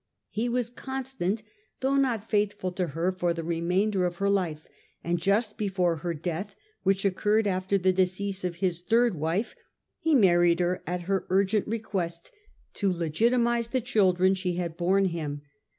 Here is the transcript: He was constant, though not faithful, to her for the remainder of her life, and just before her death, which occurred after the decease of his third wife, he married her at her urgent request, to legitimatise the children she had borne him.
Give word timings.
He 0.31 0.49
was 0.49 0.71
constant, 0.71 1.43
though 1.81 1.95
not 1.95 2.27
faithful, 2.27 2.71
to 2.71 2.87
her 2.87 3.11
for 3.11 3.35
the 3.35 3.43
remainder 3.43 4.07
of 4.07 4.15
her 4.15 4.31
life, 4.31 4.65
and 5.03 5.19
just 5.19 5.59
before 5.59 5.97
her 5.97 6.15
death, 6.15 6.55
which 6.81 7.05
occurred 7.05 7.45
after 7.45 7.77
the 7.77 7.93
decease 7.93 8.43
of 8.43 8.55
his 8.55 8.81
third 8.81 9.13
wife, 9.13 9.53
he 9.99 10.15
married 10.15 10.59
her 10.59 10.81
at 10.87 11.03
her 11.03 11.27
urgent 11.29 11.67
request, 11.67 12.31
to 12.73 12.91
legitimatise 12.91 13.69
the 13.69 13.79
children 13.79 14.33
she 14.33 14.55
had 14.55 14.75
borne 14.75 15.05
him. 15.05 15.43